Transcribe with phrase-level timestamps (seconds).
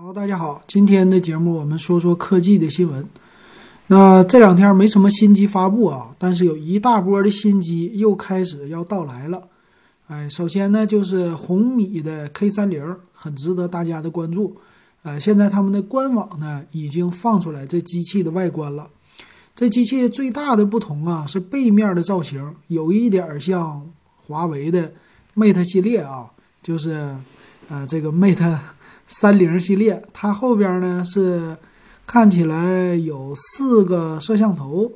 [0.00, 3.04] 好，大家好，今天的节目我们说说科技的新闻。
[3.88, 9.48] 那这两天没什么新机发布啊，但是有一大波的新机又开始要到来了。
[10.06, 14.56] 哎，首先呢就是红米的 K 三零，很值得大家的关注。
[15.02, 18.88] 呃，现在他们的官网呢已经放出来这机器的外观了。
[19.56, 23.84] 这机器最大的不同啊是背面的造型，有一点像
[24.14, 24.92] 华为的
[25.34, 26.30] Mate 系列啊，
[26.62, 27.16] 就是
[27.68, 28.58] 呃这个 Mate。
[29.08, 31.56] 三零系列，它后边呢是
[32.06, 34.92] 看起来有四个摄像头，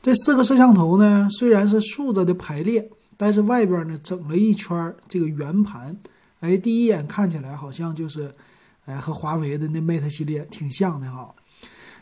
[0.00, 5.96] 这四个摄像头呢虽然是竖着的排列，但是外边呢整了一圈这个圆盘，
[6.40, 8.34] 哎，第一眼看起来好像就是，
[8.86, 11.28] 哎，和华为的那 Mate 系列挺像的哈。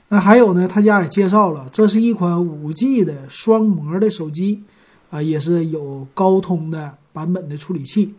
[0.08, 4.62] 那还有呢，他家也介绍了，这是一款五 G 的双模的手机，
[5.10, 8.14] 啊，也是有高通的版本的处理器。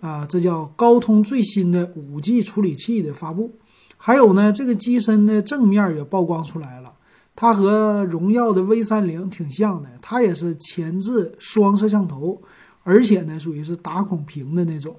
[0.00, 3.52] 啊，这叫高通最新的五 G 处理器的发布，
[3.96, 6.92] 还有呢，这个机身的正面也曝光出来了，
[7.34, 12.40] 它和荣耀的 V 三零挺像的，它也是前置双摄像头，
[12.84, 14.94] 而且呢属于是打孔屏的那种。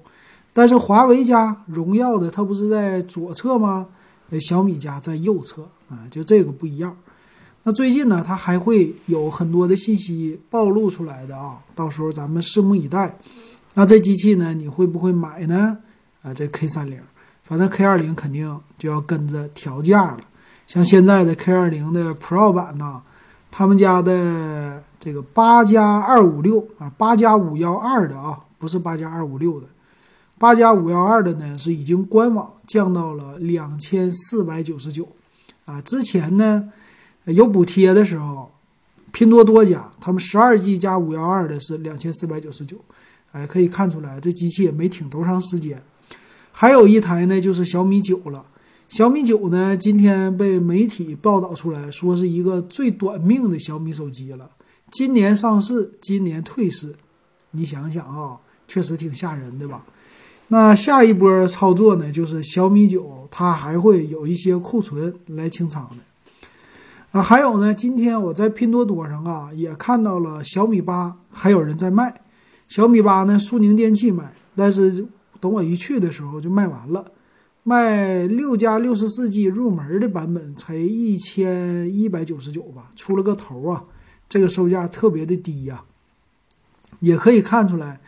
[0.52, 3.86] 但是华为家荣耀的它不是在左侧吗？
[4.40, 6.94] 小米家在右侧啊，就这个不一样。
[7.62, 13.18] 那最近呢，它还会有很多的信息暴露出来的啊，到时候咱们拭目以待。
[13.74, 14.52] 那这机器呢？
[14.54, 15.78] 你会不会买呢？
[16.22, 17.00] 啊，这 K 三零，
[17.44, 20.18] 反正 K 二零肯定就要跟着调价了。
[20.66, 23.00] 像现在的 K 二零的 Pro 版呢，
[23.52, 29.68] 他们家的这个八加二五六啊，八加五幺二的啊，不是八加二五六的，
[30.38, 35.08] 八加五幺二的呢是已经官网降到了两千四百九十九
[35.64, 35.80] 啊。
[35.82, 36.72] 之前呢
[37.26, 38.50] 有补贴的时候，
[39.12, 42.76] 拼多多家他们十二 G 加五幺二的是两千四百九十九。
[43.32, 45.82] 哎，可以看出来，这机器也没挺多长时间。
[46.52, 48.44] 还有一台呢，就是小米九了。
[48.88, 54.48] 小米九呢，今天被媒体报道出来说是一个最短命的小米手机了。
[54.90, 56.94] 今年上市，今年退市，
[57.50, 59.84] 你想想啊，确实挺吓人的吧？
[60.48, 67.18] 那下一波操作呢，就是小米九它还会有一些库存来清仓的。
[67.18, 72.22] 啊，还有呢，今天我在拼多多上啊，也看到了小米八，还有人在卖。
[72.68, 73.38] 小米八呢？
[73.38, 75.06] 苏宁电器卖，但是
[75.40, 77.12] 等我一去的时候就卖完了。
[77.64, 83.84] 卖六加六十四 G 入门的版本才一千一百九十九吧，出了个头啊！
[84.28, 85.82] 这个售价特别的低呀。
[87.00, 88.00] 也可以看出来，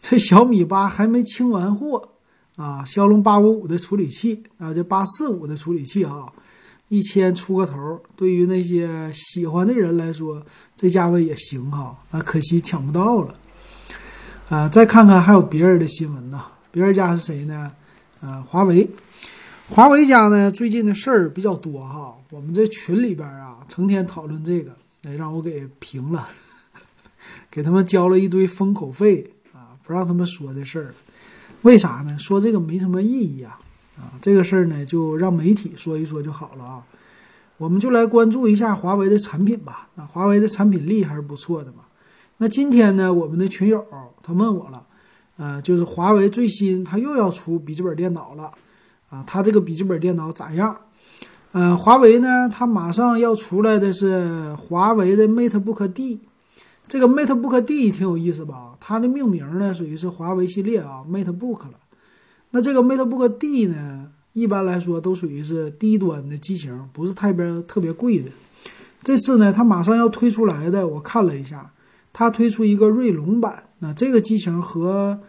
[0.00, 2.10] 这小米八还没清完货
[2.56, 2.84] 啊。
[2.84, 6.32] 骁龙八五五的处理器啊，这八四五的处理器哈，
[6.88, 10.44] 一千出个头，对于那些喜欢的人来说，
[10.76, 11.96] 这价位也行哈。
[12.12, 13.34] 那可惜抢不到了。
[14.48, 16.42] 啊，再看看还有别人的新闻呢。
[16.70, 17.70] 别人家是谁呢？
[18.22, 18.88] 啊，华为，
[19.68, 22.16] 华为家呢最近的事儿比较多哈。
[22.30, 24.72] 我们这群里边啊，成天讨论这个，
[25.04, 26.26] 哎，让我给平了，
[27.50, 30.94] 给他们交了一堆封口费啊，不让他们说这事儿。
[31.60, 32.18] 为啥呢？
[32.18, 33.60] 说这个没什么意义啊。
[33.98, 36.82] 啊，这个事儿呢，就让媒体说一说就好了啊。
[37.58, 39.90] 我们就来关注一下华为的产品吧。
[39.96, 41.80] 啊，华为的产品力还是不错的嘛。
[42.40, 43.84] 那今天呢，我们的群友
[44.22, 44.86] 他问我了，
[45.36, 48.52] 呃，就是华为最新，他又要出笔记本电脑了，
[49.10, 50.76] 啊，他这个笔记本电脑咋样？
[51.50, 56.20] 呃，华为呢，它马上要出来的是华为的 MateBook D，
[56.86, 58.76] 这个 MateBook D 挺有意思吧？
[58.78, 61.72] 它的命名呢属于是华为系列啊，MateBook 了。
[62.50, 68.30] 那这个 MateBook D 呢，一般来说都属于是低端的机型，不是特别特别贵的。
[69.02, 71.72] 这次呢，它马上要推出来的，我看了一下。
[72.18, 75.20] 它推出一个锐龙版，那这个机型和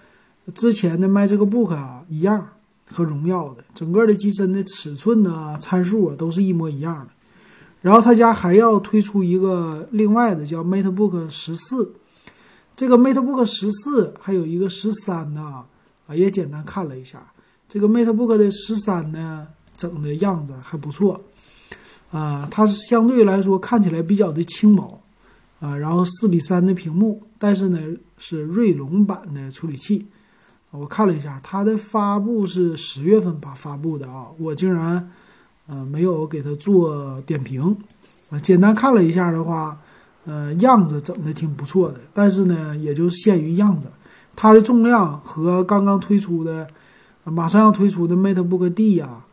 [0.56, 2.50] 之前的 MacBook 啊一样，
[2.90, 7.10] 和荣耀的整个的机身的尺寸呢、参数啊都是一模一样的。
[7.84, 11.94] 然后他家还要推出一个另外的叫 MateBook 十四，
[12.76, 15.64] 这个 MateBook 十四还有一个十三呢，
[16.08, 17.22] 啊也简单看了一下，
[17.68, 21.22] 这个 MateBook 的十三呢整的样子还不错，
[22.10, 25.00] 啊，它是相对来说看起来比较的轻薄。
[25.60, 27.80] 啊，然后四比三的屏幕，但是呢
[28.18, 30.08] 是锐龙版的处理器，
[30.72, 35.12] 我看了一下，它的发布是十月份吧发布的啊，我竟然，
[35.68, 37.76] 呃没有给它做点评，
[38.30, 39.78] 我简单看了一下的话，
[40.24, 43.92] 呃样子整的挺不错的，但是呢也就限于样子，
[44.38, 46.66] 它的重量和刚刚推出的，
[47.26, 49.26] 马上要推出的 MateBook D 呀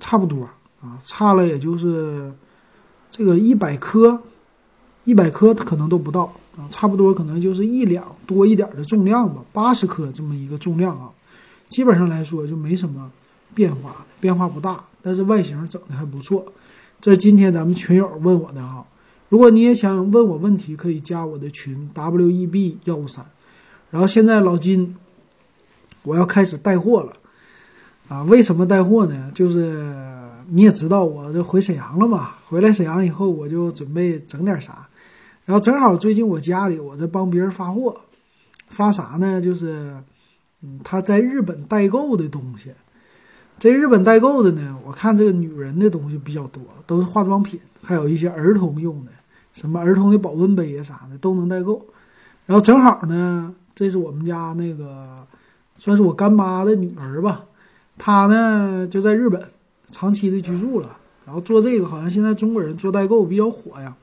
[0.00, 0.48] 差不多
[0.80, 2.32] 啊，差了也就是
[3.10, 4.22] 这个一百克。
[5.06, 6.24] 一百克可能都不到
[6.58, 11.10] 啊，差不多可能就是一两多一点的重量吧，八十克这么一个重量啊，
[11.70, 13.10] 基本上来说就没什么
[13.54, 16.52] 变化，变化不大，但是外形整的还不错。
[17.00, 18.84] 这今天咱们群友问我的哈，
[19.28, 23.24] 如果你也想问我问题，可以加我的群 W E B 幺五三。
[23.90, 24.96] 然后现在老金，
[26.02, 27.12] 我要开始带货了
[28.08, 28.24] 啊！
[28.24, 29.30] 为什么带货呢？
[29.32, 29.86] 就是
[30.48, 34.88] 你也知道，我这回沈阳了嘛，回来沈阳以后，我就准备整点啥。
[35.46, 37.96] 然后正好最近我家里我在帮别人发货，
[38.66, 39.40] 发啥呢？
[39.40, 39.96] 就是
[40.60, 42.72] 嗯，他在日本代购的东西。
[43.58, 49.12] 这日本代购的呢，我看这个女人的东西比较多，都是化妆品，还有一些儿童用的，
[49.54, 51.86] 什么儿童的保温杯啊啥的都能代购。
[52.44, 55.26] 然后正好呢，这是我们家那个
[55.76, 57.44] 算是我干妈的女儿吧，
[57.96, 59.40] 她呢就在日本
[59.92, 63.96] 长期的居住了，然后做这个好像现在中国人做代购比较火呀。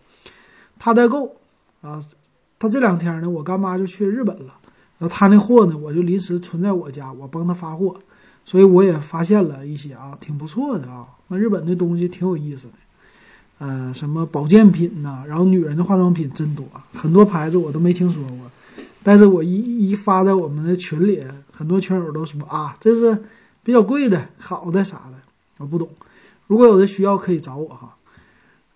[0.83, 1.33] 他代购
[1.81, 2.03] 啊，
[2.59, 4.53] 他这两天呢，我干妈就去日本了，
[4.97, 7.95] 然后她那货呢，我就临时存在我家，我帮他发货。
[8.43, 11.07] 所以我也发现了一些啊，挺不错的啊。
[11.29, 12.73] 那日本的东西挺有意思的，
[13.59, 18.51] 呃，什么保健品呐，然后女人的化妆品真多，很多牌子我都没听说过。
[19.01, 23.23] 但是我一一发在我们的群里，很多群友都说啊，这是
[23.63, 25.13] 比较贵的、好的啥的，
[25.59, 25.87] 我不懂。
[26.47, 27.95] 如果有的需要可以找我哈。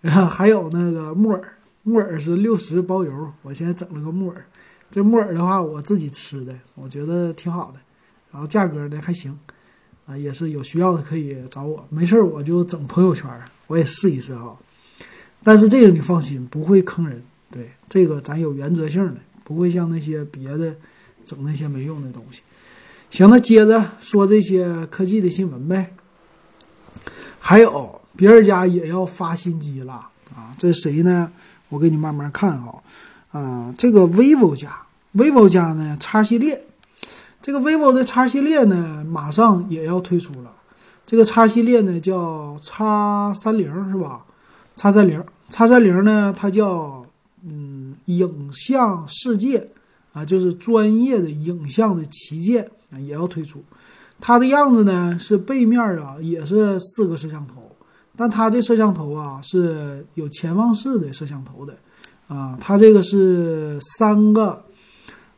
[0.00, 1.42] 然后还有那个木耳，
[1.88, 4.44] 木耳是六十包邮，我现在整了个木耳。
[4.90, 7.78] 这木耳的话，我自己吃的，我觉得挺好的，
[8.30, 9.38] 然后价格呢还行。
[10.04, 13.26] 啊，也是有需要的可以找我，没事我就整朋友圈，
[13.68, 14.54] 我也试一试哈。
[15.42, 20.76] 但是这个你放心，不会坑人，对这个咱有原则性的，不会像那些别的
[21.24, 22.42] 整那些没用的东西。
[23.10, 25.94] 行，那接着说这些科技的新闻呗。
[27.38, 29.94] 还有别人家也要发新机了
[30.34, 31.32] 啊，这谁呢？
[31.68, 32.82] 我给你慢慢看哈。
[33.30, 34.74] 啊，这个 vivo 家
[35.14, 36.64] ，vivo 家呢，X 系列。
[37.40, 40.52] 这个 vivo 的 X 系列呢，马上也要推出了。
[41.06, 42.82] 这个 X 系列呢叫 X
[43.42, 44.24] 三零是吧
[44.76, 47.04] ？X 三零，X 三零呢，它叫
[47.44, 49.68] 嗯影像世界
[50.12, 52.68] 啊，就是专业的影像的旗舰，
[52.98, 53.62] 也要推出。
[54.20, 57.67] 它的样子呢是背面啊，也是四个摄像头，
[58.18, 61.74] 但它这摄像头啊是有潜望式的摄像头的
[62.26, 64.64] 啊，它这个是三个。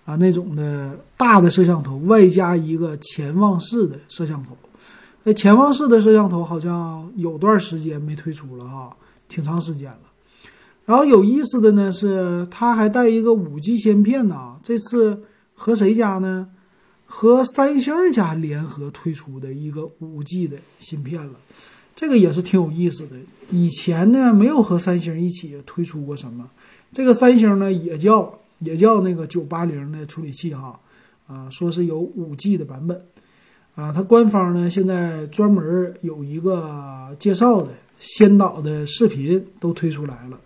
[0.07, 4.57] 啊，那种的大的摄像头，外加一个潜望式的摄像头。
[5.23, 8.91] 那潜望式的摄像头好像有段时间没推出了啊，
[9.29, 10.01] 挺长时间了。
[10.87, 14.59] 然后有意思的呢是，它还带一个五 G 芯片呢。
[14.65, 15.23] 这次
[15.55, 16.49] 和谁家呢？
[17.05, 21.35] 和三星家联合推出的一个五 G 的芯片了。
[22.01, 23.17] 这个也是挺有意思的。
[23.51, 26.49] 以前呢没有和三星一起推出过什么。
[26.91, 28.39] 这个三星呢也叫。
[28.63, 30.79] 也叫那个九八零的处理器哈，
[31.27, 33.03] 啊，说是有五 G 的版本，
[33.75, 40.39] 啊，它官方呢现在专门有一个介绍的先导的视频都推出来了。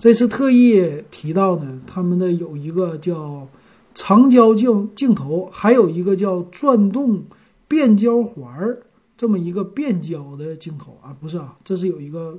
[0.00, 3.46] 这次特意提到呢，他们的有一个叫
[3.94, 7.22] 长焦镜镜头，还有一个叫转动
[7.68, 8.82] 变焦环儿
[9.22, 12.36] 这么一个变焦的镜头啊，不是啊，这是有一个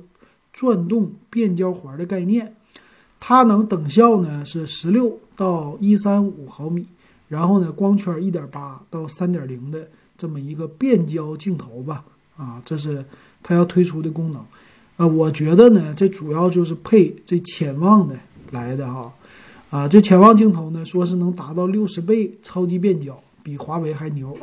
[0.52, 2.54] 转动变焦环的概念。
[3.18, 6.84] 它能等效呢是十六到一三五毫米，
[7.26, 9.88] 然后呢光圈一点八到三点零的
[10.18, 12.04] 这么一个变焦镜头吧，
[12.36, 13.02] 啊，这是
[13.42, 14.44] 它要推出的功能，
[14.98, 18.14] 啊，我觉得呢这主要就是配这潜望的
[18.50, 19.10] 来的哈，
[19.70, 24.36] 啊，这潜望镜头呢说是能达到六十倍超级变焦，比华为还牛，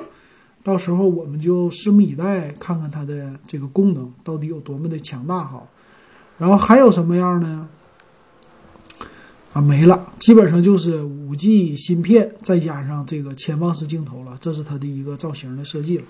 [0.63, 5.63] 到时候我们就拭目以待，看看它的这个功能到底有多么的强大哈，
[6.37, 7.67] 然后还有什么样呢？
[9.53, 16.03] 啊，没了，基本上就是五 G 芯片再加上这个潜望式镜头了，这是它的一个造型的设计了。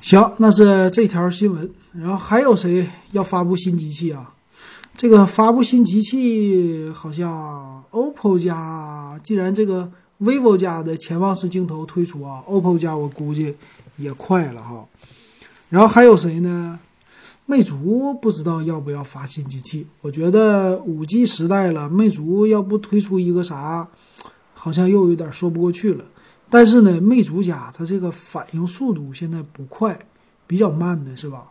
[0.00, 1.68] 行，那是这条新闻。
[1.92, 4.32] 然后还有谁要发布新机器啊？
[4.96, 9.90] 这个发布新机器好像 OPPO 家，既然这个
[10.24, 13.54] vivo 家的潜望式镜头推出啊，OPPO 家我估计
[13.96, 14.86] 也快了哈。
[15.68, 16.80] 然后还有谁呢？
[17.46, 19.86] 魅族不知道要不要发新机器？
[20.00, 23.86] 我觉得五 G 时代了，魅族要不推出一个啥，
[24.54, 26.04] 好像又有点说不过去了。
[26.48, 29.98] 但是呢，魅族家它这个反应速度现在不快，
[30.46, 31.44] 比较慢的是吧？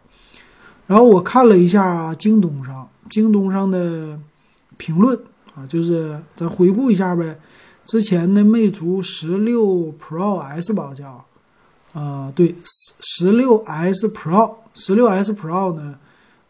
[0.88, 4.20] 然后我看了一下京东上，京东上的
[4.78, 5.16] 评论
[5.54, 7.38] 啊，就是咱回顾一下呗。
[7.86, 11.26] 之前的魅族十六 Pro S 吧叫，
[11.94, 14.56] 啊对，十十六 S Pro。
[14.76, 15.96] 十六 S Pro 呢，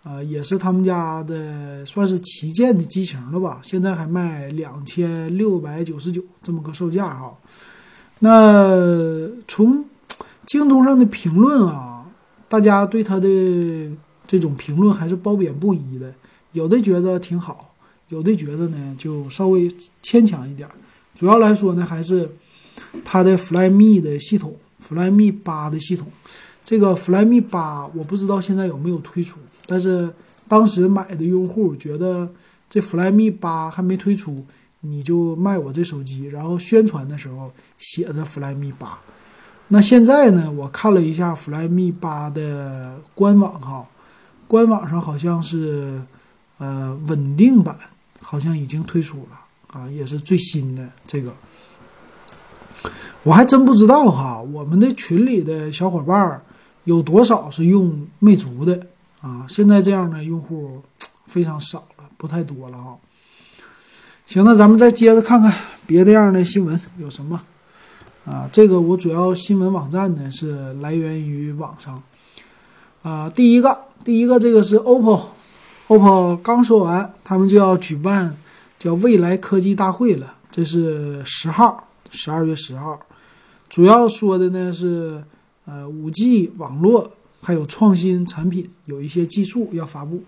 [0.04, 3.60] 呃，也是他们家的算是旗舰的机型了吧？
[3.62, 7.36] 现在还卖两千六百九十九这么个售价哈。
[8.20, 9.84] 那从
[10.46, 12.06] 京东上的评论啊，
[12.48, 13.28] 大家对它的
[14.26, 16.14] 这种评论还是褒贬不一的，
[16.54, 17.74] 有的觉得挺好，
[18.08, 19.70] 有的觉得呢就稍微
[20.02, 20.74] 牵强一点儿。
[21.16, 22.30] 主要来说呢，还是
[23.06, 24.56] 它的 Flyme 的系统
[24.86, 26.08] ，Flyme 八的系统。
[26.66, 30.12] 这个 Flyme 八我不知道现在有没有推出，但是
[30.48, 32.30] 当时买的用户觉得
[32.70, 34.46] 这 Flyme 八还没推出，
[34.80, 39.00] 你就卖我这手机，然后宣传的时候写着 Flyme 八。
[39.68, 43.88] 那现在呢，我看了一下 Flyme 八的官网哈，
[44.48, 46.02] 官网上好像是
[46.58, 47.78] 呃稳定版，
[48.22, 49.40] 好像已经推出了
[49.74, 51.34] 啊，也是最新的这个。
[53.24, 56.42] 我还真不知道哈，我们的群里的小伙伴儿。
[56.86, 58.88] 有多少是用魅族的
[59.22, 59.46] 啊？
[59.48, 60.84] 现在这样的用户
[61.28, 63.00] 非常少了，不太多了啊。
[64.26, 65.54] 行，那咱们再接着看看
[65.88, 67.42] 别的样的新闻有什么
[68.26, 68.50] 啊？
[68.52, 72.04] 这个我主要新闻网站呢是来源于网上
[73.02, 73.30] 啊。
[73.30, 78.36] 第一个，第一个这个是 OPPO，OPPO 刚说完，他们就要举办
[78.84, 83.00] 叫未来科技大会了，这是十号，十二月十号，
[83.70, 85.24] 主要说的呢是。
[85.66, 87.10] 呃，五 G 网络
[87.42, 90.22] 还有创新产品，有一些技术要发布，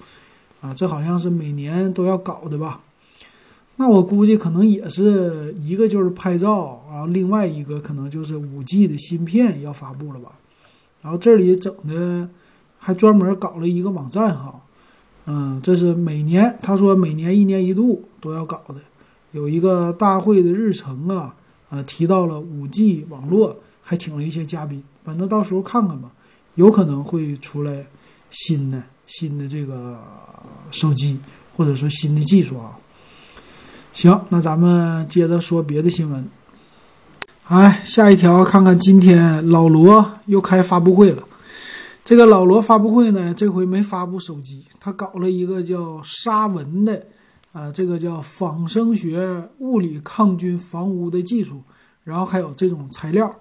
[0.61, 2.79] 啊，这好像是每年都要搞的吧？
[3.75, 10.31] 那我估计可能也是一个就是拍照，然后另外一个可能就是五 G 的芯片要发布了吧？
[11.01, 12.29] 然后这里整的
[12.77, 14.61] 还专门搞了一个网站哈，
[15.27, 18.75] 嗯，这是每年他说每年一年一度都要搞的，
[19.31, 21.33] 有一个大会的日程啊，
[21.69, 24.83] 呃，提到了五 G 网络，还请了一些嘉宾。
[25.03, 26.11] 反正到时候看看吧，
[26.53, 27.85] 有可能会出来
[28.29, 29.99] 新的新的这个
[30.71, 31.19] 手机，
[31.55, 32.77] 或者说新的技术啊。
[33.93, 36.27] 行，那咱们接着说别的新闻。
[37.47, 41.23] 哎，下一条看看今天老罗又开发布会了。
[42.05, 47.03] 这个老罗发布会呢，这回没发布手机，他搞了一个叫沙文的
[47.51, 51.63] 啊，这个叫仿生学物理抗菌防污的技术，
[52.03, 53.35] 然后还有这种材料。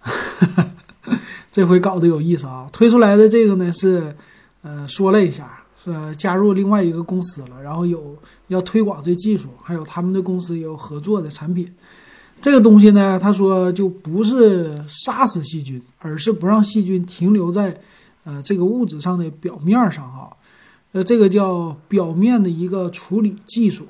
[1.52, 2.70] 这回搞得有意思啊！
[2.72, 4.16] 推出来的这个呢是，
[4.62, 8.16] 呃，说了一下，是加入另外一个公司了，然后有
[8.48, 11.70] 要推广这技术，还有他们的公司也有合作的产品。
[12.40, 17.80] 这个东西呢，他说就不是杀死细菌，而是不让细菌停留在
[18.24, 20.36] 呃这个物质上的表面上哈。
[20.92, 23.86] 呃，这个叫表面的一个处理技术。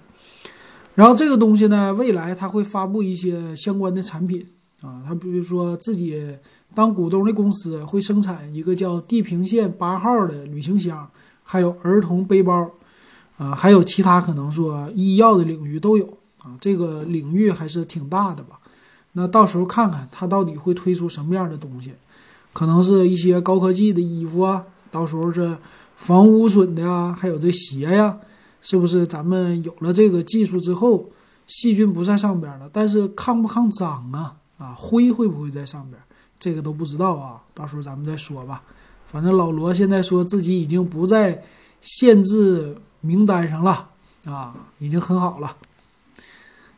[0.94, 4.46] 然后这个东西呢，未来他会发布一些相关的产品
[4.82, 6.22] 啊，他比如说自己。
[6.72, 11.04] 当股东的公司会生产一个叫地平线八号的旅行箱，
[11.42, 12.70] 还有儿童背包，
[13.38, 16.08] 啊，还有其他可能说医药的领域都有
[16.42, 18.58] 啊，这个领域还是挺大的吧。
[19.12, 21.92] 那到时候看看它到底会推出什么样的东西，
[22.52, 25.56] 可能是一些高科技的衣服啊，到时候是
[25.96, 28.18] 防污损的呀，还有这鞋呀，
[28.62, 29.06] 是不是？
[29.06, 31.08] 咱们有了这个技术之后，
[31.46, 34.36] 细菌不在上边了，但是抗不抗脏啊？
[34.58, 36.00] 啊，灰会不会在上边？
[36.38, 38.62] 这个都不知道啊，到时候咱们再说吧。
[39.06, 41.42] 反正老罗现在说自己已经不在
[41.82, 43.88] 限制名单上了
[44.24, 45.56] 啊，已经很好了。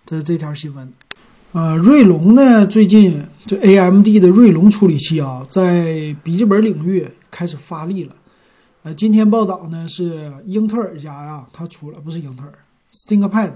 [0.05, 0.93] 这是这条新闻。
[1.53, 8.17] 呃，锐龙呢，最近这 AMD 的锐龙处理器啊，在笔记本领域开始发力了。
[8.83, 12.53] 呃，今天报道呢是英特尔家呀，它出了不是英特尔
[13.09, 13.53] ，ThinkPad，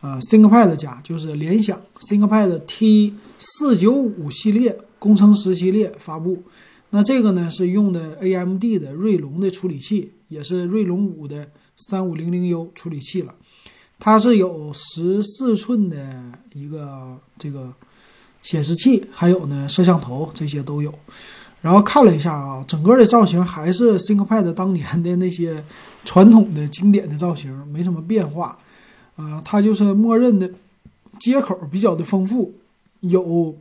[0.00, 4.78] 啊，ThinkPad 家就是联想 ThinkPad T 四九五系列。
[4.98, 6.44] 工程师系列发布，
[6.90, 13.34] 那这个呢是用的 AMD 的锐龙的处理器，也是锐龙五的三五零零 U 处理器了。
[14.04, 15.96] 它是有十四寸的
[16.54, 17.72] 一个这个
[18.42, 20.92] 显示器，还有呢摄像头这些都有。
[21.60, 25.62] 然后看了一下啊，整个的造型还是 ThinkPad 当年的那些
[26.04, 28.58] 传统的经典的造型，没什么变化。
[29.14, 30.50] 啊，它就是默认的
[31.20, 32.52] 接口比较的丰富，
[33.02, 33.56] 有。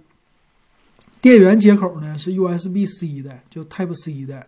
[1.21, 4.43] 电源接口呢是 USB-C 的，就 Type C 的，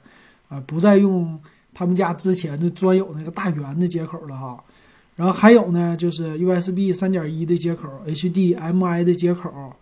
[0.50, 1.40] 啊，不再用
[1.72, 4.64] 他们家之前的专有那个大圆的接口了哈。
[5.16, 9.74] 然后还有呢，就是 USB 三点一的接口，HDMI 的接口，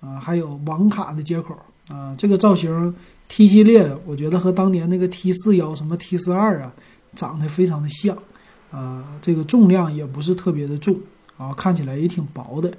[0.00, 1.58] 啊，还有网卡的接口，
[1.88, 2.94] 啊，这个造型
[3.26, 6.72] T 系列，我觉得和当年那个 T 四幺什么 T 四二啊，
[7.14, 8.16] 长得非常的像，
[8.70, 10.96] 啊，这个重量也不是特别的重，
[11.36, 12.72] 啊，看起来也挺薄的，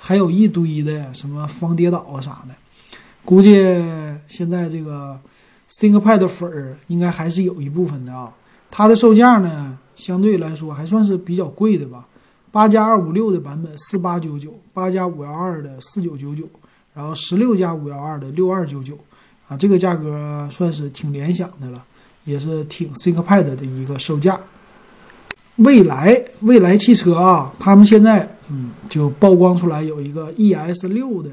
[0.00, 2.54] 还有一堆的什么防跌倒啊啥的。
[3.24, 3.54] 估计
[4.28, 5.18] 现在这个
[5.70, 8.34] ThinkPad 粉儿应该还是有一部分的啊。
[8.70, 12.06] 它的售价呢，相对来说还算是比较贵的吧。
[12.50, 16.44] 八加二五六的版本四八九九，八加五幺二的四九九九，
[16.94, 18.96] 然后十六加五幺二的六二九九，
[19.48, 21.84] 啊，这个价格算是挺联想的了，
[22.24, 24.40] 也是挺 ThinkPad 的一个售价。
[25.56, 31.30] 蔚来，蔚来汽车啊，他们现在嗯就曝光出来有一个 ES 六的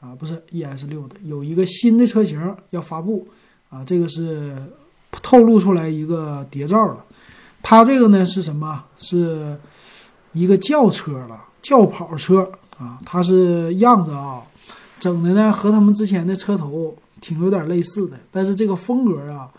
[0.00, 3.28] 啊，不是 ES 六的，有一个新的车型要发布
[3.68, 4.56] 啊，这个是
[5.22, 7.04] 透露出来一个谍照了。
[7.62, 8.84] 它这个呢是什么？
[8.98, 9.56] 是
[10.32, 14.42] 一个轿车了，轿跑车啊，它是样子啊，
[14.98, 19.50] 整的呢和他们之前的车头挺有点类似的，但是这个风格啊，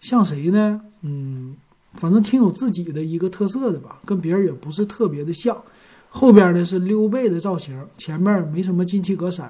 [0.00, 0.80] 像谁呢？
[1.02, 1.56] 嗯。
[1.94, 5.56] 反正挺有自己的一个特色的吧，跟别人也不是特别的像。
[6.10, 9.48] 后边呢是溜背的造型，前面没什么进气格栅，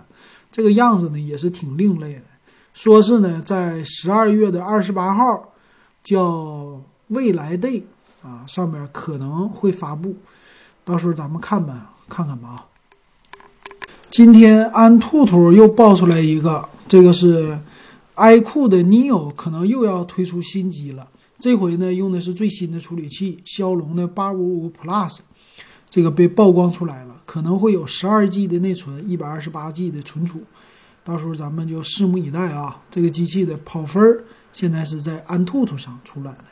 [0.50, 2.22] 这个样子呢也是挺另类的。
[2.72, 5.52] 说是呢在十二月的二十八号，
[6.02, 7.82] 叫未来 day
[8.22, 10.16] 啊，上面可能会发布，
[10.84, 12.66] 到时候咱们看吧，看看吧啊。
[14.10, 17.58] 今天安兔兔又爆出来一个，这个是
[18.16, 21.06] iQOO 的 Neo 可能又要推出新机了。
[21.38, 25.18] 这回呢，用的是最新的处理器，骁龙的八五五 Plus，
[25.88, 30.42] 这个被曝光出来了，可能会有十二 G 的内存，一百二十八 G 的存储，
[31.04, 32.82] 到时候咱们就拭目以待啊。
[32.90, 36.44] 这个机器的跑分儿现在是在安兔兔上出来的。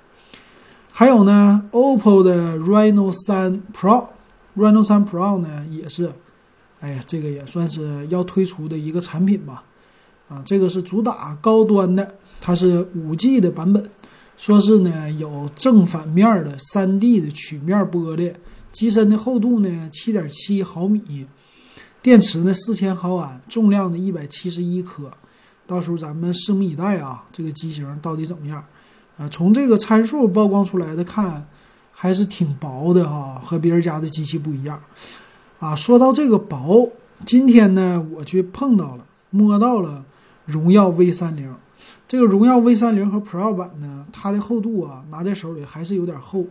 [0.98, 6.10] 还有呢，OPPO 的 Reno 三 Pro，Reno 三 Pro 呢也是，
[6.80, 9.62] 哎呀，这个也算是要推出的一个产品吧。
[10.26, 13.90] 啊，这个是主打高端的，它是五 G 的版本。
[14.38, 18.32] 说是呢，有正反面的三 D 的曲面玻璃，
[18.72, 21.26] 机身的厚度呢七点七毫米，
[22.00, 25.12] 电池呢四千毫安，重量呢一百七十一克。
[25.66, 28.64] 到时候咱们拭目以待啊，这个机型到底怎么样？
[29.16, 31.46] 啊，从这个参数曝光出来的看，
[31.92, 34.80] 还是挺薄的哈，和别人家的机器不一样。
[35.58, 36.90] 啊，说到这个薄，
[37.24, 40.04] 今天呢我去碰到了，摸到了
[40.44, 41.54] 荣耀 V 三零。
[42.06, 46.44] 这个荣耀 V 三零和 Pro 版呢，它的厚度啊，拿在手里还是有点厚。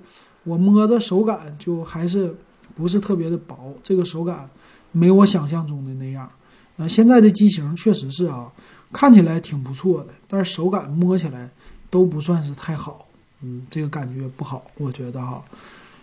[0.44, 2.36] 我摸着手感就还是
[2.76, 4.50] 不是特别的薄，这个手感
[4.92, 6.30] 没我想象中的那样。
[6.78, 8.52] 呃，现在的机型确实是啊，
[8.92, 11.50] 看起来挺不错的，但是手感摸起来
[11.96, 13.08] 都不算是太好。
[13.42, 15.42] 嗯，这个感觉不好，我觉得哈。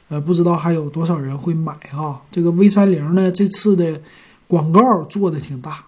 [0.08, 2.22] 呃，不知道还有多少人会买哈。
[2.30, 4.00] 这个 V 三零呢，这次的
[4.48, 5.84] 广告做的挺大，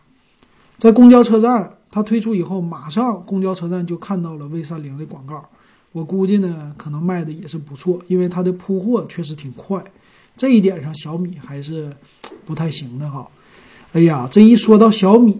[0.76, 1.72] 在公交车站。
[1.90, 5.42] 它推出以后，马上公交车站就看到了 V 三零的广告。
[5.92, 9.82] 我估计呢，可能卖的也是不错，因为它的铺货确实挺快。
[10.36, 11.90] 这一点上，小米还是
[12.44, 13.26] 不太行的哈。
[13.92, 15.38] 哎呀，这一说到小米，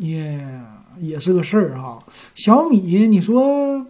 [1.00, 1.98] 也是个事儿哈。
[2.36, 3.84] 小米，你说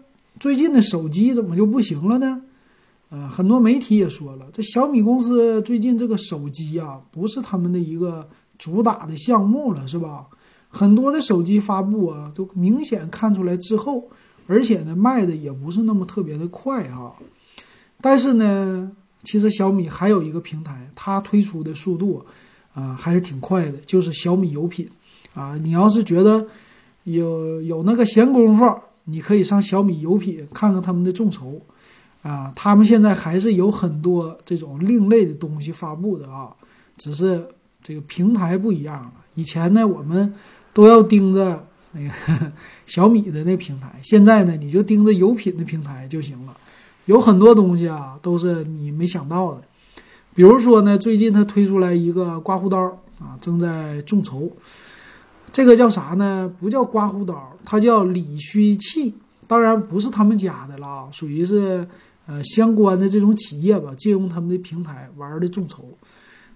[0.45, 2.43] 最近的手机怎么就不行了呢？
[3.09, 8.29] 呃，很多媒体也说了，这小米公司最近这个手机啊，不是他们的一个
[8.59, 10.27] 主打的项目了，是吧？
[10.69, 14.07] 很多的手机发布啊，都明显看出来滞后，
[14.47, 17.15] 而且呢，卖的也不是那么特别的快啊。
[18.03, 22.23] 但是呢，其实小米还有一个平台，它推出的速度
[22.75, 24.87] 啊还是挺快的，就是小米有品
[25.33, 25.57] 啊。
[25.57, 26.47] 你要是觉得
[27.05, 28.63] 有有那个闲工夫，
[29.05, 31.61] 你可以上小米有品看看他们的众筹
[32.23, 32.53] 啊。
[32.57, 36.49] 他们现在还是有很多这种另类的东西发布的啊，
[36.97, 37.47] 只是
[37.83, 39.13] 这个平台不一样了。
[39.35, 40.33] 以前呢，我们
[40.73, 42.11] 都要盯着那个
[42.87, 46.57] 小米的那平台，现在呢，你就盯着有品的平台就行了。
[47.07, 49.63] 有很多东西啊，都是你没想到的。
[50.35, 52.81] 比如说呢，最近他推出来一个刮胡刀
[53.21, 54.51] 啊，正在众筹。
[55.55, 56.53] 这个叫啥呢？
[56.59, 59.15] 不叫刮胡刀，它叫理须器。
[59.47, 61.87] 当然不是他们家的了，属于是
[62.27, 65.85] 呃相关的这种企业吧，借用他们的平台玩的众筹。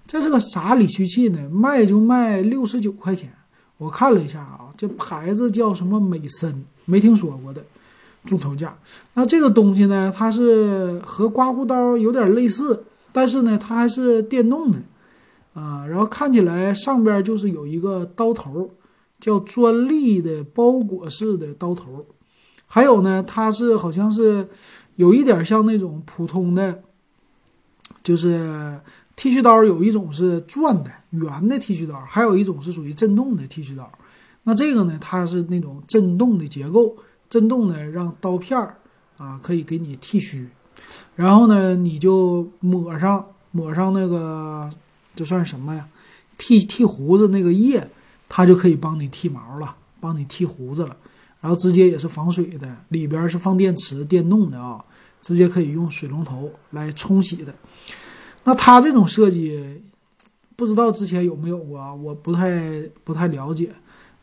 [0.05, 1.49] 这是个啥理须器呢？
[1.49, 3.31] 卖就卖六十九块钱。
[3.77, 7.63] 我看了一下啊，这牌子叫什么美森，没听说过的，
[8.25, 8.77] 众筹价。
[9.15, 12.83] 那这个东西呢，它是和刮胡刀有点类似，
[13.13, 14.81] 但是呢，它还是电动的
[15.55, 15.87] 啊。
[15.87, 18.69] 然后看起来上边就是有一个刀头，
[19.20, 22.07] 叫专利的包裹式的刀头。
[22.66, 24.48] 还有呢，它是好像是
[24.96, 26.83] 有一点像那种普通的，
[28.02, 28.81] 就是。
[29.18, 33.90] 剃须刀有一种是转的圆的剃须刀，还有一种是属于震动的剃须刀。
[34.44, 36.96] 那这个呢，它是那种震动的结构，
[37.28, 38.76] 震动呢让刀片儿
[39.16, 40.48] 啊可以给你剃须，
[41.16, 44.70] 然后呢你就抹上抹上那个
[45.16, 45.88] 这算什么呀？
[46.37, 47.90] 剃剃胡子那个液，
[48.29, 50.97] 它就可以帮你剃毛了，帮你剃胡子了。
[51.41, 54.85] 然后直接也是防水的，里边是放电池电动的啊，
[55.21, 57.55] 直接可以用水龙头来冲洗的。
[58.45, 59.83] 那它这种设计，
[60.57, 63.71] 不知道之前有没有过啊，我不太不太了解。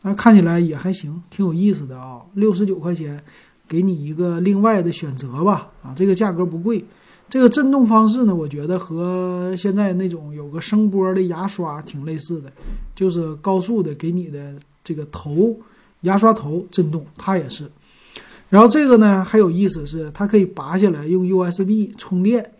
[0.02, 3.18] 那看起来也还行，挺有意思的啊，六十九块钱，
[3.66, 6.84] 给你一个另外的选择吧，啊，这个价格不贵。
[7.28, 12.52] 这个震动方式呢，我觉得和现在那种有个声波的牙刷挺类似的，
[12.94, 15.58] 就是高速的给你的这个头
[16.02, 17.68] 牙刷头震动，它也是。
[18.48, 22.52] 然后这个呢还有意思是，它可以拔下来用 USB 充电，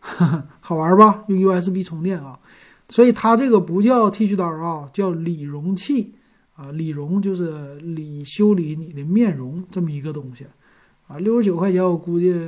[0.60, 1.24] 好玩吧？
[1.28, 2.38] 用 USB 充电啊，
[2.90, 6.12] 所以它这个不叫剃须刀啊，叫理容器
[6.54, 10.44] 啊，理容就是理修理你的面容这么一个东西
[11.08, 12.38] 啊，六十九块钱，我估计。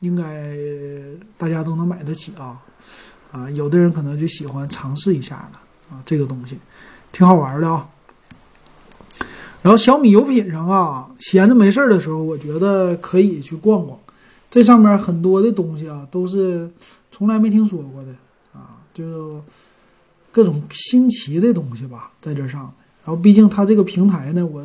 [0.00, 0.54] 应该
[1.38, 2.60] 大家都能买得起啊，
[3.32, 6.58] 啊，有的人可能就喜欢尝试一下了啊，这个东西
[7.10, 7.88] 挺好玩的啊。
[9.62, 13.98] 然后小米有品上啊，闲着没事儿的时候，我觉得可以去逛逛，
[14.50, 16.70] 这上面很多的东西啊，都是
[17.10, 18.08] 从来没听说过的
[18.52, 19.42] 啊，就
[20.30, 22.72] 各种新奇的东西吧，在这上。
[23.04, 24.62] 然后毕竟它这个平台呢，我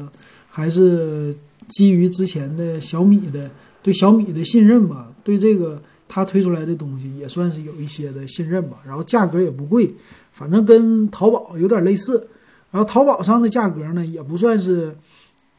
[0.49, 1.35] 还是
[1.69, 3.49] 基于之前的小米的。
[3.83, 8.77] 对小米的信任吧，对这个它推出来的东西也算是有一些的信任吧。
[8.85, 9.93] 然后价格也不贵，
[10.31, 12.27] 反正跟淘宝有点类似。
[12.71, 14.95] 然后淘宝上的价格呢，也不算是，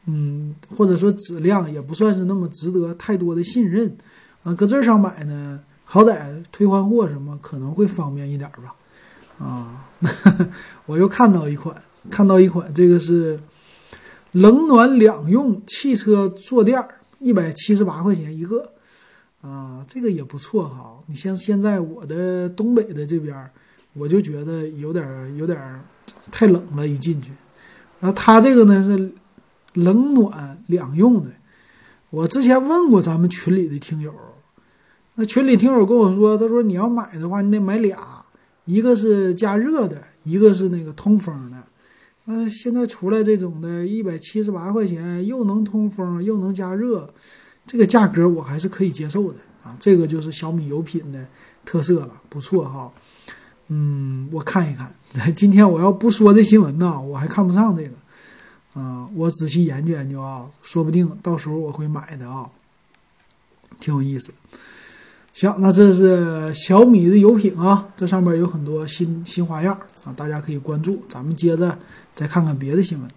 [0.05, 3.95] 嗯，或者说质量也不算是那么值得太多的信任。
[4.43, 8.75] 啊，搁这上买呢，好歹退换货什么可能会方便一点吧。
[9.37, 9.89] 啊，
[10.85, 11.75] 我又看到一款，
[12.09, 13.39] 看到一款，这个是
[14.33, 16.99] 冷暖两用汽车坐垫儿。
[17.19, 18.69] 一百七十八块钱一个，
[19.43, 20.97] 啊，这个也不错哈。
[21.05, 23.35] 你像现在我的东北的这边，
[23.93, 25.59] 我就觉得有点有点
[26.31, 27.31] 太冷了，一进去。
[27.99, 29.11] 然后它这个呢是
[29.73, 31.29] 冷暖两用的。
[32.09, 34.13] 我之前问过咱们群里的听友，
[35.15, 38.23] 那群里听友跟我说，他说你要买的话，你得买俩，
[38.63, 41.57] 一个是加热的，一个是那个通风的。
[42.25, 47.13] 那现在出来这种的，一百七十八块钱，又能通风又能加热，
[47.65, 49.75] 这个价格我还是可以接受的啊。
[49.79, 51.25] 这个就是小米有品的
[51.65, 52.91] 特色了，不错哈。
[53.67, 54.93] 嗯，我看一看。
[55.35, 57.91] 今天我要不说这新闻呢，我还看不上这个。
[58.79, 62.49] 啊，我仔细研究研究啊，说不定到时候我会买的啊，
[63.79, 64.33] 挺有意思。
[65.33, 71.03] 行，那这是小米的有品啊，这上面有很多新新花样啊，大家可以关注。
[71.07, 71.77] 咱们接着。
[72.15, 73.09] 再看看别的新闻，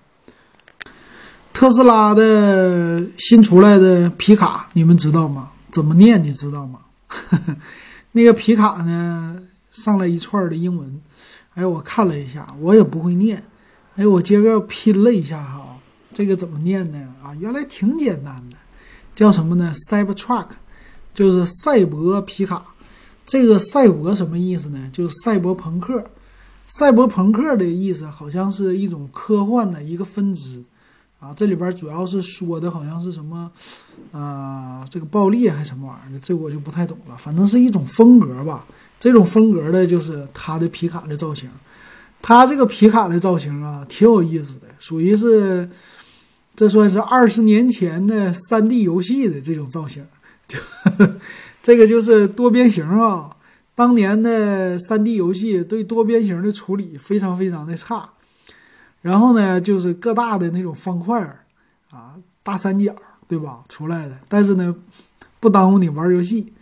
[1.67, 5.51] 特斯拉的新出来的皮卡，你们知道吗？
[5.73, 6.23] 怎么念？
[6.23, 6.79] 你知道吗？
[8.13, 9.37] 那个皮卡呢，
[9.73, 11.01] 上来一串的英文，
[11.55, 13.43] 哎，我看了一下，我也不会念，
[13.97, 15.77] 哎，我接着拼了一下哈，
[16.13, 17.13] 这个怎么念呢？
[17.21, 18.57] 啊，原来挺简单的，
[19.17, 20.51] 叫什么呢？Cybertruck，
[21.13, 22.65] 就是赛博皮卡。
[23.27, 24.89] 这个赛博什么意思呢？
[24.93, 26.05] 就是赛博朋克。
[26.69, 30.63] 赛博朋克的意思好像是一种科幻的一个分支，
[31.27, 33.51] 啊，这里边主要是说的好像是什么，
[34.13, 37.17] 啊，这个暴力还是什么玩意儿的，这我就不太懂了。
[37.17, 38.65] 反正是一种风格吧。
[39.01, 41.51] 这种风格的就是它的皮卡的造型，
[42.23, 45.69] 它这个皮卡的造型啊，挺有意思的，属于是
[46.55, 50.07] 这算是二十年前的三 D 游戏的这种造型，
[50.47, 50.59] 就
[51.63, 53.31] 这个就是多边形啊。
[53.75, 58.09] 当年的 3D 游戏对多边形的处理非常非常的差，
[59.07, 61.45] 然后呢，就是各大的那种方块儿
[61.91, 62.93] 啊、大三角，
[63.29, 63.63] 对吧？
[63.69, 64.75] 出来的，但是呢，
[65.39, 66.53] 不耽误你玩游戏。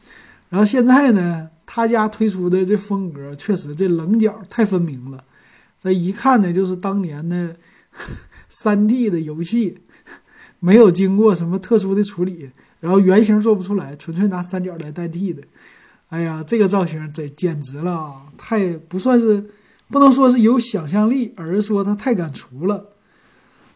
[0.51, 5.25] 然后现在呢，他家推出的这风格确实这棱角太分明了，
[5.83, 7.57] 这一看呢，就是当年的
[8.53, 9.79] 3D 的游戏，
[10.61, 15.43] 没有经过什么特殊的处理，然后原型做不出来，纯粹拿三角来代替的。
[16.11, 19.43] 哎呀，这个造型这简直了，太不算是，
[19.95, 22.85] 不能说是有想象力，而是说它太敢出了。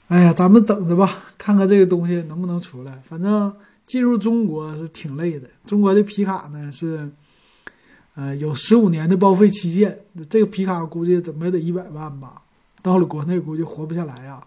[0.08, 3.00] 哎呀，咱们等着吧，看看这个东西能不能出来。
[3.08, 3.54] 反正
[3.86, 7.08] 进入中国是挺累的，中国的皮卡呢是，
[8.16, 9.96] 呃，有十五年的报废期限。
[10.28, 12.42] 这个皮卡估计怎么也得一百万吧，
[12.82, 14.42] 到了国内估计活不下来呀。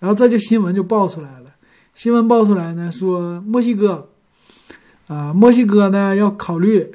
[0.00, 1.54] 然后这就新闻就爆出来了，
[1.94, 4.08] 新闻爆出来呢说墨西哥，
[5.06, 6.92] 啊，墨西哥呢要考虑。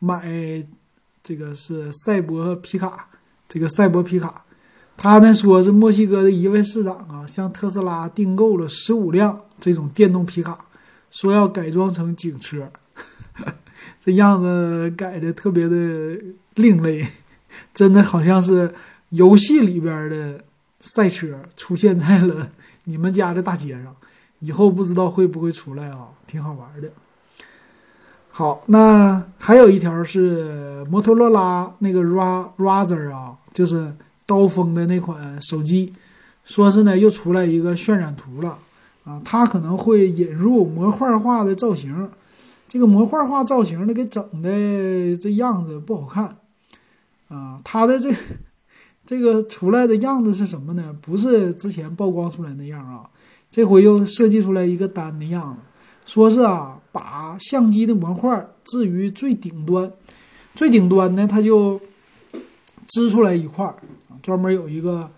[0.00, 0.62] 买
[1.22, 3.08] 这个是赛博皮卡，
[3.54, 4.44] 这个赛博皮卡，
[4.96, 10.58] 他呢说是墨西哥的一位市长啊，向特斯拉订购了十五辆这种电动皮卡，
[11.12, 12.68] 说要改装成警车，
[14.04, 16.18] 这样子改的特别的
[16.56, 17.06] 另类，
[17.72, 18.74] 真的好像是
[19.10, 20.44] 游戏里边的
[20.80, 22.50] 赛车出现在了
[22.82, 23.94] 你们家的大街上，
[24.40, 26.90] 以后不知道会不会出来啊，挺好玩的。
[28.36, 33.94] 好，那还有一条是摩托罗拉那个 Ra Razr 啊，就是
[34.26, 35.92] 刀锋的那款手机，
[36.44, 38.58] 说是呢又出来一个渲染图了
[39.04, 42.10] 啊，它可能会引入模块化的造型，
[42.66, 46.36] 这个模块化造型的给整的这样子不好看
[47.28, 48.12] 啊，它的这
[49.06, 50.92] 这个出来的样子是什么呢？
[51.00, 53.08] 不是之前曝光出来那样啊，
[53.48, 55.60] 这回又设计出来一个单的样子，
[56.04, 59.90] 说是啊把相机的模块置于最顶端，
[60.54, 61.80] 最顶端呢它就
[62.88, 63.74] 支出来一块儿，
[64.22, 65.10] 专门有一个。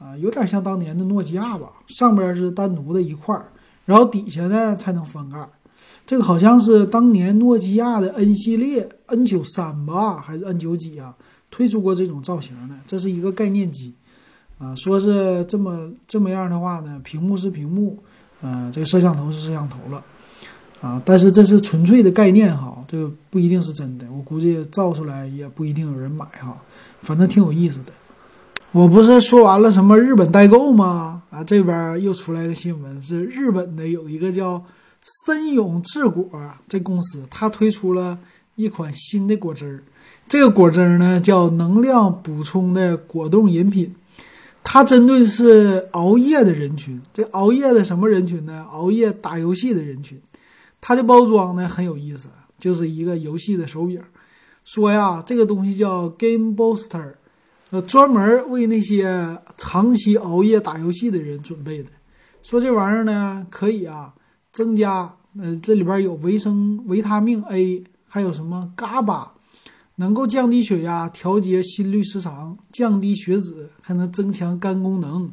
[0.00, 3.48] 啊，有点像当年的诺基亚吧，上边是单独的一块儿，
[3.84, 5.44] 然后底下呢才能翻盖。
[6.06, 11.16] 这个好像是当年诺基亚的 N 系列 N 九三吧，还是 N 九几啊？
[11.50, 13.92] 推出过这种造型的，这是一个概念机
[14.58, 14.72] 啊。
[14.76, 17.98] 说是这么这么样的话呢，屏幕是屏幕，
[18.40, 20.00] 嗯，这个摄像头是摄像头了
[20.80, 21.00] 啊。
[21.04, 24.06] 但是这是纯粹的概念哈，这个不一定是真的。
[24.10, 26.56] 我估计造出来也不一定有人买哈，
[27.02, 27.92] 反正挺有意思的。
[28.72, 31.22] 我不是说完了什么日本代购吗？
[31.30, 34.62] 啊，这边又出来个新闻，是日本的有一个叫
[35.24, 36.28] 森永制果
[36.68, 38.18] 这公司，它推出了
[38.56, 39.82] 一款新的果汁儿。
[40.28, 43.94] 这个果汁儿呢叫能量补充的果冻饮品，
[44.62, 47.00] 它针对是熬夜的人群。
[47.14, 48.66] 这熬夜的什么人群呢？
[48.70, 50.20] 熬夜打游戏的人群。
[50.80, 54.02] 它的包装呢很有意思，就是一个游戏的手柄。
[54.64, 57.14] 说呀，这个东西叫 Game Booster。
[57.70, 61.90] 呃，专门为那些长期熬夜打游戏的人准备的。
[62.42, 64.14] 说这玩意儿呢，可以啊，
[64.52, 69.34] 增加呃，这里边有维生维他命 A，还有什么伽巴，
[69.96, 75.30] 能够降低血压、调节心律失常、降低血脂，还能增强肝功能，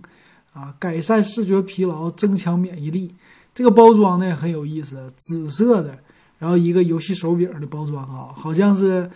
[0.51, 3.15] 啊，改善视觉疲劳、增强免疫力。
[3.55, 5.97] 这个包装呢很有意思，紫色的，
[6.37, 9.09] 然后一个游戏手柄的包装啊，好像是，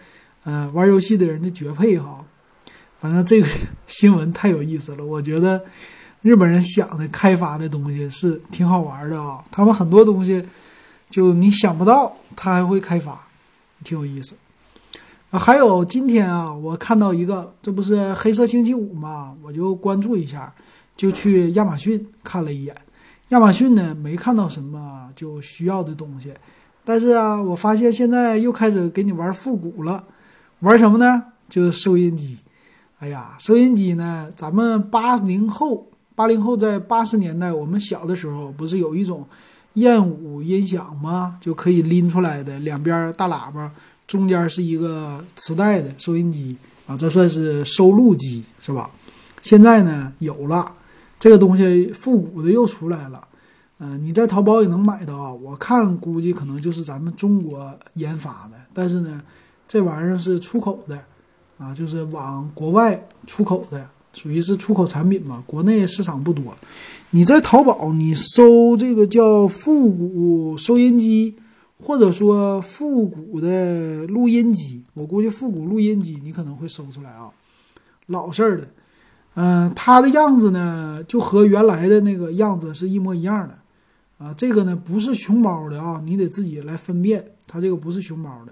[0.46, 2.24] 呃，玩游戏的人的绝配哈。
[3.02, 3.48] 反正这个
[3.86, 5.62] 新闻太有意思了，我觉得
[6.22, 9.44] 日本人想的开发的东西是挺好玩的啊。
[9.52, 10.46] 他们很多东西
[11.10, 13.28] 就你想不到，他还会开发，
[13.84, 14.36] 挺有意思
[15.32, 15.38] 啊。
[15.38, 20.54] 还有今天啊，我看到一个，这不是黑色星期五嘛，我就关注一下，
[20.96, 22.74] 就去亚马逊看了一眼。
[23.30, 26.34] 亚马逊呢没看到什么就需要的东西，
[26.84, 30.04] 但是啊，我发现现在又开始给你玩复古了，
[30.62, 31.24] 玩什么呢？
[31.48, 32.38] 就是收音机。
[32.98, 34.30] 哎呀，收音机呢？
[34.36, 39.24] 咱们八零后，八零后在八十年代，我们小的时候不是有一种
[39.76, 41.38] 燕舞音响吗？
[41.40, 43.72] 就可以拎出来的，两边大喇叭，
[44.08, 48.90] 中间是一个磁带的收音机啊，这算是收录机是吧？
[49.44, 50.74] 现在呢有了
[51.20, 53.28] 这个东西，复古的又出来了。
[53.78, 55.34] 嗯，你在淘宝也能买到啊。
[55.34, 59.22] 我看估计可能就是咱们中国研发的，但是呢，
[59.68, 61.00] 这玩意儿是出口的。
[61.60, 66.56] 啊，就是往国外出口的，属于是出口产品嘛，国内市场不多。
[67.10, 71.36] 你在淘宝，你搜这个叫复古收音机，
[71.84, 77.30] 或者说复古的录音机，我估计复古录音机你可能会搜出来啊，
[78.06, 78.66] 老式儿的。
[79.42, 83.58] 嗯，它的样子呢，就和原来的那个样子是一模一样的。
[84.18, 88.52] 啊，这个呢不是熊猫的啊，你得自己来分辨，它这个不是熊猫的。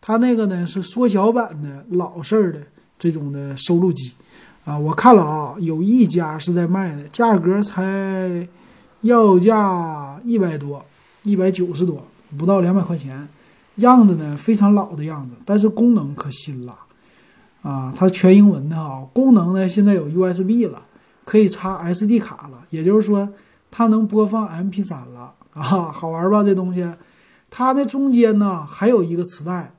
[0.00, 2.60] 它那个呢是缩小版的老式的
[2.98, 4.12] 这种的收录机，
[4.64, 8.48] 啊，我看了啊，有一家是在卖的，价格才
[9.02, 10.84] 要价一百多，
[11.22, 12.04] 一百九十多，
[12.36, 13.28] 不到两百块钱，
[13.76, 16.76] 样子呢非常老的样子，但是功能可新了，
[17.64, 20.84] 啊，它全英文的哈，功能呢现在有 USB 了，
[21.24, 23.28] 可以插 SD 卡了，也就是说
[23.72, 26.86] 它能播放 MP3 了，啊，好玩吧这东西？
[27.50, 29.72] 它的中间呢还有一个磁带。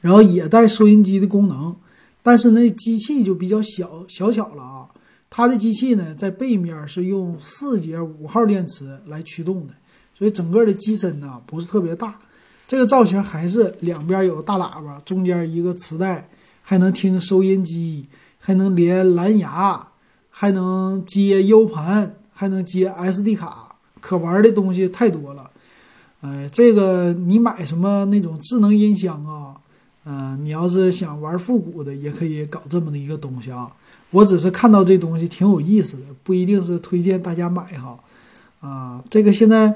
[0.00, 1.76] 然后也带收音机的功能，
[2.24, 4.88] 但是那机器就比较小小巧了啊。
[5.30, 9.72] 它的机器呢，在背面是用四节五号电池来驱动的，
[10.12, 12.18] 所以整个的机身呢不是特别大。
[12.66, 16.28] 这个造型还是两边有大喇叭，中间一个磁带，
[16.62, 19.88] 还能听收音机，还能连蓝牙，
[20.30, 25.50] 还能接 U 盘，还能接 SD 卡，可玩的东西太多了。
[26.22, 29.56] 哎，这个你买什么那种智能音箱啊？
[30.04, 33.70] 嗯，你要是想玩复古的，也可以搞这么的一个东西啊。
[34.10, 37.98] 我只是看到这东西挺有意思的，不一定是推荐大家买哈。
[38.60, 39.72] 啊，这个现在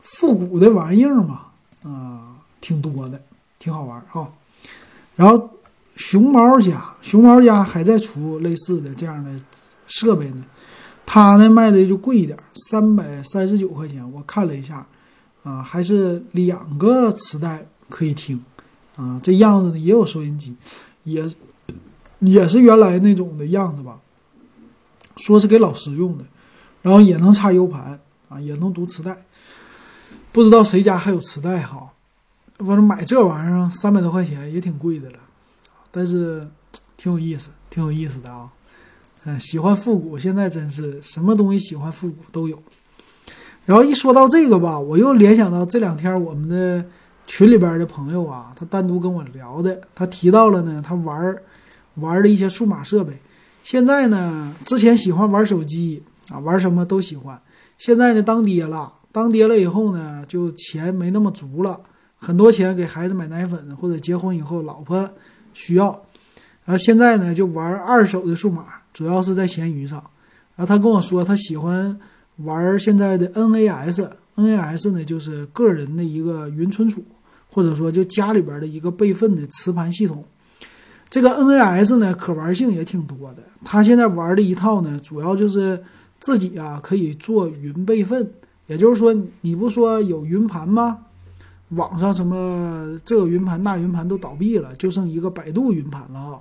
[0.00, 1.46] 复古的玩意儿嘛，
[1.82, 3.20] 啊，挺多的，
[3.58, 4.32] 挺好玩哈。
[5.14, 5.50] 然后
[5.96, 9.30] 熊猫家，熊猫家还在出类似的这样的
[9.86, 10.44] 设备呢，
[11.04, 14.08] 它呢卖的就贵一点，三百三十九块钱。
[14.12, 14.86] 我看了一下，
[15.42, 18.40] 啊，还是两个磁带可以听。
[18.96, 20.54] 啊，这样子呢也有收音机，
[21.04, 21.30] 也
[22.20, 23.98] 也是原来那种的样子吧。
[25.16, 26.24] 说是给老师用的，
[26.82, 29.24] 然后也能插 U 盘啊，也能读磁带。
[30.30, 31.90] 不知道谁家还有磁带哈？
[32.58, 35.18] 反正买这玩意儿三百多块钱也挺贵的了，
[35.96, 36.46] 但是
[36.98, 38.50] 挺有意思，挺有意思的啊。
[39.24, 42.62] 嗯，喜欢复古，现在真是什么东西喜欢复古都有。
[43.64, 46.84] 然后一说到这个吧，我又联想到这两天我们的
[47.26, 51.34] 群里边的朋友啊，他单独跟我聊的，他提到了呢，他玩
[51.94, 53.18] 玩的一些数码设备。
[53.64, 57.40] 现在呢，之前喜欢玩手机啊，玩什么都喜欢。
[57.78, 61.80] 现在呢，当爹了，当爹了以后呢，就钱没那么足了，
[62.16, 65.10] 很多钱给孩子买奶粉，或者结婚以后老婆
[65.56, 65.86] 需要。
[66.64, 69.98] 然后现在呢，就玩二手的数码，主要是在闲鱼上。
[70.54, 71.98] 然后他跟我说，他喜欢
[72.38, 77.04] 玩现在的 NAS，NAS 呢就是个人的一个云存储，
[77.48, 80.24] 或者说就家里边的一个备份的磁盘系统。
[81.08, 83.42] 这个 NAS 呢，可玩性也挺多的。
[83.64, 85.82] 他现在玩的一套呢，主要就是
[86.18, 88.28] 自己啊可以做云备份，
[88.66, 91.05] 也就是说，你不说有云盘吗？
[91.70, 96.40] 网上什么这个云盘那云盘都倒闭了，就剩一个百度云盘了啊。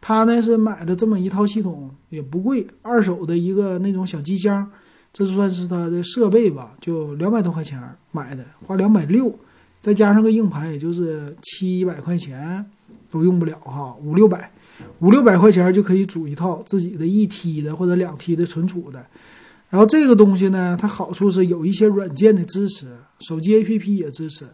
[0.00, 4.68] 他呢是买了这么一套系统，也不贵，二手的一个那种小机箱，
[5.12, 7.80] 这算是他的设备吧，就两百多块钱
[8.10, 9.38] 买的，花两百六，
[9.80, 12.64] 再加上个硬盘，也就是七百块钱。
[13.10, 14.50] 都用不了哈，五六百，
[15.00, 19.04] 五六百块钱就可以组一套自己的一 T 的或者两 T 的存储的。
[19.68, 22.86] 然后这个东西呢，它好处是有一些软件的支持，
[23.20, 24.46] 手机 APP 也支持，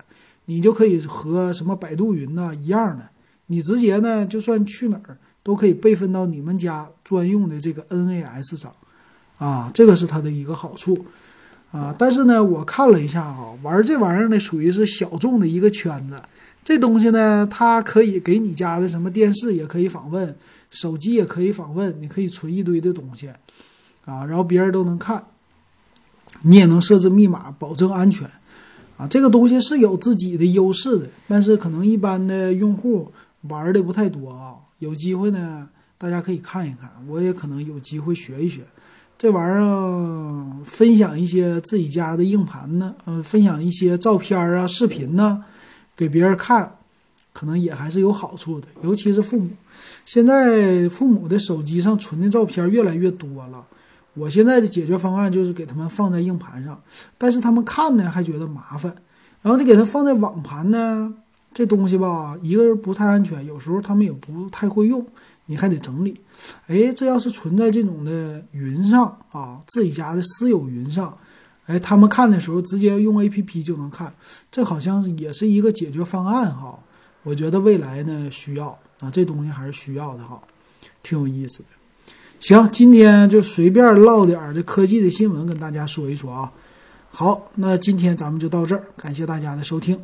[0.48, 3.06] 你就可以和什么百度云呐一样的，
[3.48, 8.72] 你直接呢就算去哪儿都可以备份到你们家专用的这个 NAS 上，
[9.36, 11.04] 啊，这个是它的一个好处
[11.70, 11.94] 啊。
[11.98, 16.20] 但是呢，我看了一下啊，玩这玩意儿呢属于是小众的一个圈子。
[16.64, 20.34] 这东西呢，它可以给你家的什么电视也可以访问，
[20.70, 23.28] 手机也可以访问，你可以存一堆的东西，
[24.06, 25.24] 啊，然后别人都能看，
[26.42, 28.28] 你也能设置密码保证安全，
[28.98, 33.10] 啊，这个东西是有自己的优势的，但是可能一般的用户
[33.48, 34.56] 玩的不太多啊。
[34.80, 38.60] 有机会呢，大家可以看一看，我也可能有机会学一学
[39.16, 45.44] 这玩意儿，分享一些自己家的硬盘呢，嗯，分享一些照片啊、视频呢。
[45.96, 46.76] 给别人看，
[47.32, 49.50] 可能也还是有好处的，尤其是父母。
[50.06, 53.66] 现在父母的手机上存的照片越来越多了，
[54.18, 56.80] 我现在的解决方案就是给他们放在硬盘上，
[57.16, 58.94] 但是他们看呢还觉得麻烦。
[59.40, 61.14] 然后你给他放在网盘呢，
[61.54, 65.06] 这东西吧，一个是不太安全，有时候他们也不太会用，
[65.46, 66.20] 你还得整理。
[66.66, 71.16] 哎，这要是存在这种的云上啊，自己家的私有云上。
[71.66, 74.12] 哎，他们看的时候直接用 A P P 就能看，
[74.50, 76.78] 这好像也是一个解决方案哈。
[77.22, 80.40] 我觉得未来呢需要啊，这东西还是需要的哈，
[81.02, 81.68] 挺有意思的。
[82.40, 86.52] 行，今天就随便唠点儿这科技的新闻跟大家说一说啊。
[87.10, 89.98] 好，那今天咱们就到这儿，感谢大家的收听。